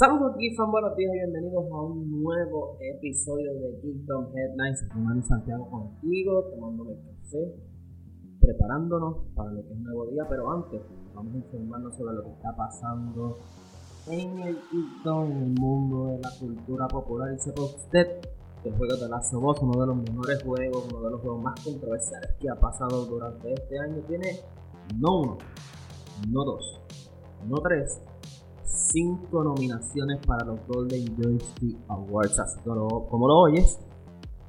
[0.00, 4.88] Saludos Geekfan, buenos días y bienvenidos a un nuevo episodio de Geekdom Headlines.
[4.94, 7.54] Román Santiago contigo, tomándome café,
[8.40, 10.80] preparándonos para lo que es nuevo día, pero antes
[11.14, 13.36] vamos a informarnos sobre lo que está pasando
[14.08, 17.34] en el Geekdom, en el mundo de la cultura popular.
[17.34, 18.20] Y sepa usted
[18.62, 21.20] que el juego de Last of Us, uno de los mejores juegos, uno de los
[21.20, 24.40] juegos más controversiales que ha pasado durante este año, tiene
[24.98, 25.38] no uno,
[26.26, 26.80] no dos,
[27.46, 28.00] no tres,
[28.92, 32.38] cinco nominaciones para los Golden Joystick Awards.
[32.38, 33.78] Así como lo oyes,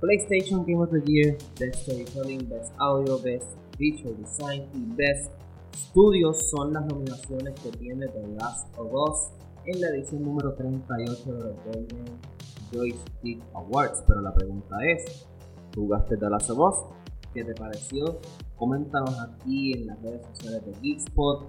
[0.00, 3.48] PlayStation Game of the Year, Best Storytelling, Best Audio, Best
[3.78, 5.30] Visual Design y Best
[5.76, 9.32] Studios son las nominaciones que tiene The Last of Us
[9.66, 12.04] en la edición número 38 de los Golden
[12.72, 14.02] Joystick Awards.
[14.06, 15.26] Pero la pregunta es,
[15.74, 16.74] ¿jugaste The Last of Us?
[17.34, 18.18] ¿Qué te pareció?
[18.56, 21.46] Coméntanos aquí en las redes sociales de Geekspot.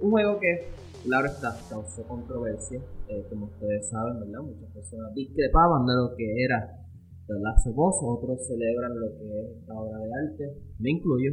[0.00, 0.68] Un juego que
[1.04, 4.40] Claro está, causó controversia, eh, como ustedes saben, ¿verdad?
[4.40, 6.80] Muchas personas discrepaban de lo que era
[7.26, 11.32] The Last of otros celebran lo que es esta obra de arte, me incluyo.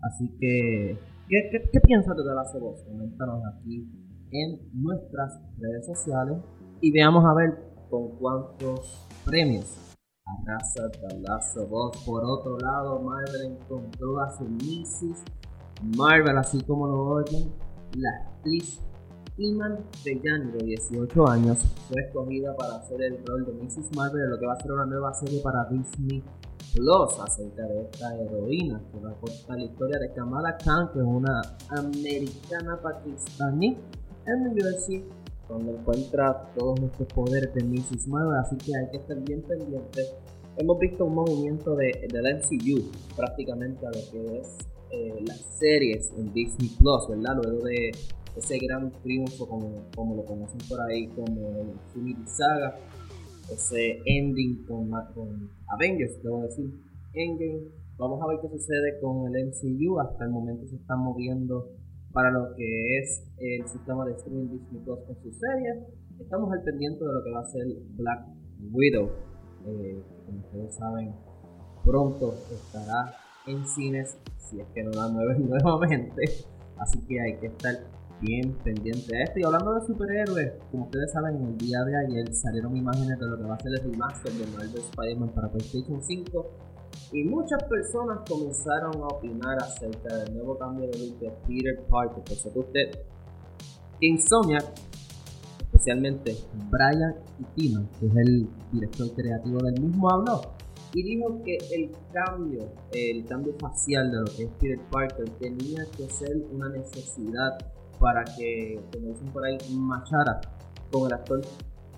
[0.00, 0.98] Así que,
[1.28, 2.82] ¿qué, piensas de The Last of?
[2.86, 3.90] Coméntanos aquí
[4.30, 6.38] en nuestras redes sociales
[6.80, 7.58] y veamos a ver
[7.90, 11.58] con cuántos premios arrasa The Last.
[12.06, 15.24] Por otro lado, Marvel encontró a su Mrs.
[15.98, 17.52] Marvel, así como lo oyen,
[17.96, 18.80] la actriz
[19.40, 23.96] Iman Bellani, de 18 años, fue escogida para hacer el rol de Mrs.
[23.96, 26.22] Marvel en lo que va a ser una nueva serie para Disney
[26.74, 30.98] Plus acerca de esta heroína que va a contar la historia de Kamala Khan, que
[30.98, 33.78] es una americana pakistaní
[34.26, 35.04] en New Jersey,
[35.48, 38.08] donde encuentra todos estos poderes de Mrs.
[38.08, 40.14] Marvel, así que hay que estar bien pendientes.
[40.58, 44.48] Hemos visto un movimiento de, de la MCU prácticamente a lo que es
[44.90, 47.40] eh, las series en Disney Plus, ¿verdad?
[47.42, 47.92] Luego de
[48.40, 52.76] ese gran triunfo como, lo conocen por ahí como el Infinity Saga,
[53.52, 56.70] ese ending con, con Avengers, debo decir,
[57.12, 57.68] Endgame.
[57.98, 60.00] Vamos a ver qué sucede con el MCU.
[60.00, 61.68] Hasta el momento se están moviendo
[62.12, 65.76] para lo que es el sistema de streaming Disney Plus con sus series.
[66.18, 67.66] Estamos al pendiente de lo que va a ser
[67.96, 68.26] Black
[68.72, 69.10] Widow.
[69.66, 71.14] Eh, como ustedes saben,
[71.84, 73.14] pronto estará
[73.46, 76.22] en cines si es que no la mueven nuevamente.
[76.78, 77.74] Así que hay que estar
[78.20, 79.40] bien pendiente a esto.
[79.40, 83.26] Y hablando de superhéroes, como ustedes saben, en el día de ayer salieron imágenes de
[83.26, 86.46] lo que va a ser el remaster de Marvel Spider-Man para PlayStation 5.
[87.12, 92.22] Y muchas personas comenzaron a opinar acerca del nuevo cambio de look de Peter Parker.
[92.22, 93.04] Por eso usted,
[94.00, 94.64] Insomniac,
[95.64, 96.36] especialmente
[96.70, 100.40] Brian y Tina, que es el director creativo del mismo, habló
[100.92, 105.84] y dijo que el cambio, el cambio facial de lo que es Peter Parker tenía
[105.96, 107.58] que ser una necesidad
[108.00, 110.40] para que, como dicen por ahí, machara
[110.90, 111.40] con el actor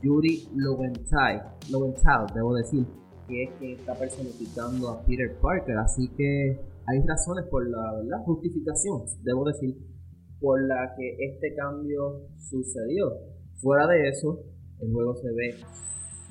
[0.02, 2.84] Yuri Lowenthal, Lowenthal, debo decir,
[3.28, 9.04] que es que está personificando a Peter Parker, así que hay razones por la justificación,
[9.22, 9.76] debo decir,
[10.42, 13.12] por la que este cambio sucedió.
[13.60, 14.40] Fuera de eso,
[14.80, 15.54] el juego se ve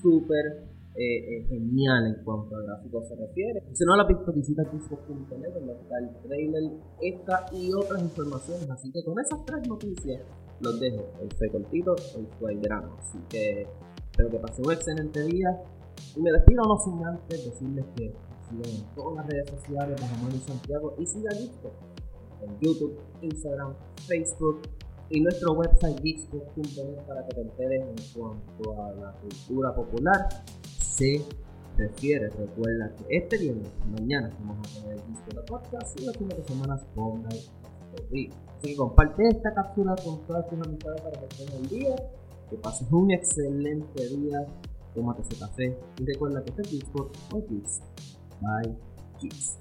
[0.02, 3.64] súper eh, eh, genial en cuanto a gráficos se refiere.
[3.72, 6.64] Si no has visto, visita Xbox.net donde está el trailer,
[7.02, 8.70] esta y otras informaciones.
[8.70, 10.22] Así que con esas tres noticias
[10.60, 11.04] los dejo.
[11.22, 12.98] Hoy fue cortito, hoy fue grano.
[13.00, 13.68] Así que
[14.12, 15.64] espero que pasen un excelente día.
[16.18, 18.14] Y me despido no sin antes decirles que
[18.50, 21.72] sigan en todas las redes sociales de Manuel Santiago y sigan esto
[22.42, 23.76] en YouTube, Instagram,
[24.08, 24.62] Facebook
[25.10, 30.28] y nuestro website geeks.net para que te enteres en cuanto a la cultura popular
[30.96, 31.22] se
[31.78, 32.30] refiere.
[32.30, 36.44] Recuerda que este viernes, mañana, vamos a tener el disco de podcast y las de
[36.48, 37.62] semana Fortnite
[37.94, 38.30] Así
[38.62, 41.96] que comparte esta captura con todas tus amistades para que estén el día.
[42.50, 44.46] Que pases un excelente día.
[44.94, 47.82] Tómate ese café y recuerda que este es Discord o Kids.
[48.42, 48.78] Bye,
[49.20, 49.58] Kids.